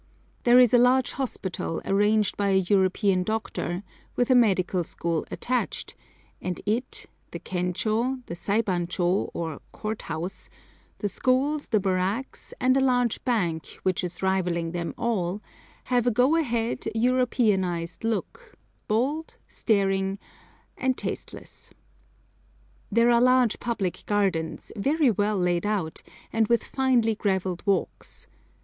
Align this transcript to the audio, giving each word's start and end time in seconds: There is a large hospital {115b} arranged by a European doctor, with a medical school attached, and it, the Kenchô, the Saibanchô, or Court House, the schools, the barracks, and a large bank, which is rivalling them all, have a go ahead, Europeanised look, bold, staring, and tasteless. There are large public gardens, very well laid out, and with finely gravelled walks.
There 0.45 0.57
is 0.57 0.73
a 0.73 0.79
large 0.79 1.11
hospital 1.11 1.79
{115b} 1.85 1.91
arranged 1.91 2.35
by 2.35 2.49
a 2.49 2.55
European 2.67 3.21
doctor, 3.21 3.83
with 4.15 4.31
a 4.31 4.33
medical 4.35 4.83
school 4.83 5.27
attached, 5.29 5.93
and 6.41 6.59
it, 6.65 7.05
the 7.29 7.39
Kenchô, 7.39 8.25
the 8.25 8.33
Saibanchô, 8.33 9.29
or 9.35 9.61
Court 9.71 10.01
House, 10.01 10.49
the 10.97 11.07
schools, 11.07 11.67
the 11.67 11.79
barracks, 11.79 12.51
and 12.59 12.75
a 12.75 12.81
large 12.81 13.23
bank, 13.25 13.77
which 13.83 14.03
is 14.03 14.23
rivalling 14.23 14.71
them 14.71 14.95
all, 14.97 15.39
have 15.83 16.07
a 16.07 16.11
go 16.11 16.35
ahead, 16.35 16.79
Europeanised 16.95 18.03
look, 18.03 18.55
bold, 18.87 19.35
staring, 19.47 20.17
and 20.79 20.97
tasteless. 20.97 21.69
There 22.91 23.11
are 23.11 23.21
large 23.21 23.59
public 23.59 24.03
gardens, 24.07 24.71
very 24.75 25.11
well 25.11 25.37
laid 25.37 25.67
out, 25.67 26.01
and 26.33 26.47
with 26.47 26.63
finely 26.63 27.13
gravelled 27.13 27.61
walks. 27.67 28.25